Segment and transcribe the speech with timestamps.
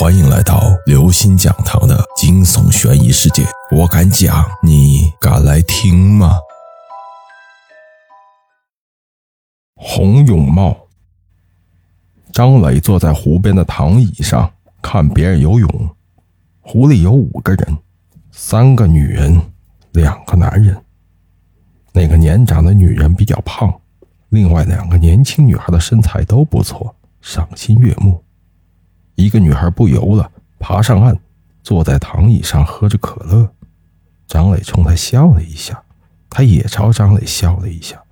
[0.00, 3.44] 欢迎来到刘星讲堂的惊悚悬疑世界。
[3.70, 6.38] 我敢讲，你敢来听吗？
[9.74, 10.74] 洪永茂，
[12.32, 14.50] 张磊坐在湖边的躺椅上
[14.80, 15.68] 看别人游泳。
[16.62, 17.78] 湖里有五个人，
[18.32, 19.38] 三个女人，
[19.92, 20.82] 两个男人。
[21.92, 23.70] 那个年长的女人比较胖，
[24.30, 28.24] 另外两个年轻女孩的身材都不错，赏心悦目。
[29.20, 31.18] 一个女孩不游了，爬上岸，
[31.62, 33.52] 坐在躺椅上喝着可乐。
[34.26, 35.82] 张磊冲她笑了一下，
[36.30, 38.02] 她也朝张磊笑了一下。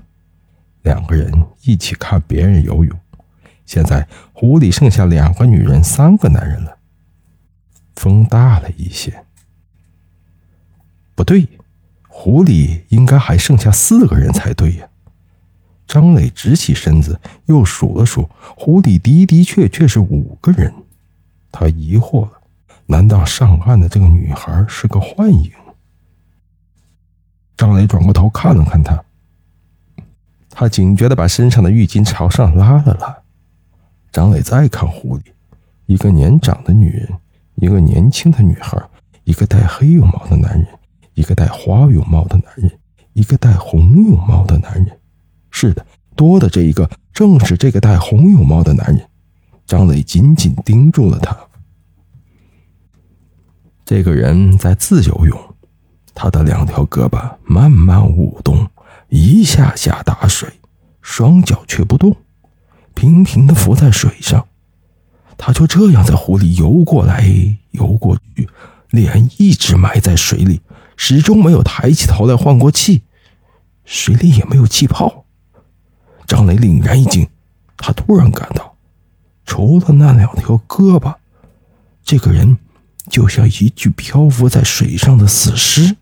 [0.82, 1.32] 两个人
[1.62, 2.98] 一起看别人游泳。
[3.64, 6.76] 现在湖里剩下两个女人，三个男人了。
[7.96, 9.24] 风大了一些，
[11.14, 11.48] 不对，
[12.06, 14.88] 湖里应该还剩下四个人才对呀。
[15.86, 20.72] 张磊直起身子，又数了数，湖里的的确确是五个人。
[21.58, 22.30] 他疑惑了：
[22.86, 25.50] 难道上岸的这个女孩是个幻影？
[27.56, 29.04] 张磊转过头看了看他，
[30.50, 33.18] 他警觉的把身上的浴巾朝上拉了拉。
[34.12, 35.24] 张磊再看湖里，
[35.86, 37.08] 一个年长的女人，
[37.56, 38.80] 一个年轻的女孩，
[39.24, 40.64] 一个戴黑泳帽的男人，
[41.14, 42.70] 一个戴花泳帽的男人，
[43.14, 44.96] 一个戴红泳帽的男人。
[45.50, 49.04] 是的，多的这一个正是这个戴红泳帽的男人。
[49.66, 51.36] 张磊紧紧盯住了他。
[53.88, 55.54] 这个人在自由泳，
[56.12, 58.68] 他的两条胳膊慢慢舞动，
[59.08, 60.46] 一下下打水，
[61.00, 62.14] 双脚却不动，
[62.92, 64.46] 平平的浮在水上。
[65.38, 67.26] 他就这样在湖里游过来
[67.70, 68.46] 游过去，
[68.90, 70.60] 脸一直埋在水里，
[70.98, 73.04] 始终没有抬起头来换过气，
[73.86, 75.24] 水里也没有气泡。
[76.26, 77.26] 张磊凛然一惊，
[77.78, 78.76] 他突然感到。
[79.46, 81.14] 除了那两条胳膊，
[82.04, 82.58] 这个人
[83.08, 85.96] 就像一具漂浮在水上的死尸。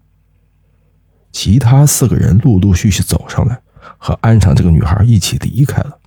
[1.32, 3.60] 其他四个人陆陆续续走上来，
[3.98, 5.98] 和岸上这个女孩一起离开了。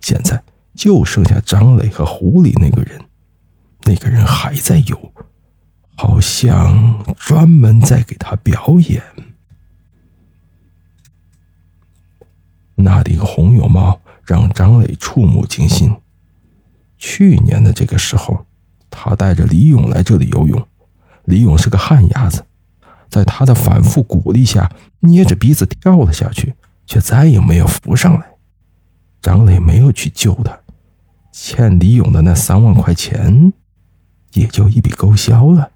[0.00, 0.42] 现在
[0.74, 3.00] 就剩下张磊和湖里那个人，
[3.84, 5.12] 那个人还在游，
[5.96, 9.02] 好像专门在给他表演。
[12.74, 15.96] 那顶红泳帽让张磊触目惊心。
[16.98, 18.45] 去年的这个时候，
[18.90, 20.66] 他带着李勇来这里游泳。
[21.24, 22.44] 李勇是个旱鸭子，
[23.08, 24.70] 在他的反复鼓励下，
[25.00, 26.54] 捏着鼻子跳了下去，
[26.86, 28.26] 却再也没有浮上来。
[29.20, 30.56] 张磊没有去救他，
[31.32, 33.52] 欠李勇的那三万块钱，
[34.34, 35.72] 也就一笔勾销了。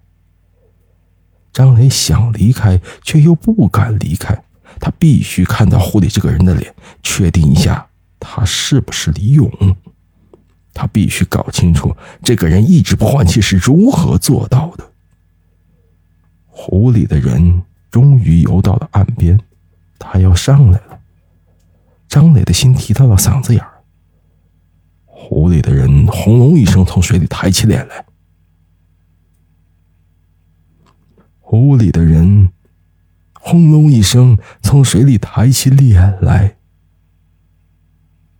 [1.52, 4.44] 张磊想离开，却又不敢离开，
[4.78, 6.72] 他必须看到湖里这个人的脸，
[7.02, 7.88] 确定一下
[8.20, 9.50] 他是不是李勇。
[10.72, 14.90] 他必须搞清楚这个人一直不换气是如何做到的。
[16.46, 19.40] 湖里的人终于游到了岸边，
[19.98, 21.00] 他要上来了。
[22.08, 23.82] 张磊的心提到了嗓子眼儿。
[25.06, 28.04] 湖里的人轰隆一声从水里抬起脸来。
[31.38, 32.50] 湖里的人
[33.32, 36.56] 轰隆一声从水里抬起脸来。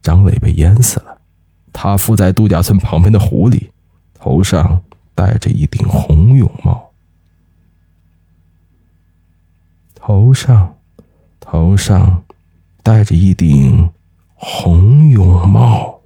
[0.02, 1.09] 张磊被淹死了。
[1.82, 3.70] 他附在度假村旁边的湖里，
[4.12, 4.82] 头上
[5.14, 6.90] 戴着一顶红泳帽。
[9.94, 10.76] 头上，
[11.40, 12.22] 头上
[12.82, 13.90] 戴着一顶
[14.34, 16.02] 红泳帽。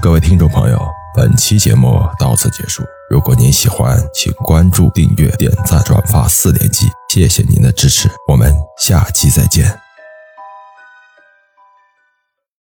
[0.00, 0.80] 各位听众朋友，
[1.16, 2.84] 本期节目到此结束。
[3.10, 6.86] 如果您喜欢，请关注、订阅、点赞、转发四连击。
[7.14, 9.91] 谢谢您的支持，我们下期再见。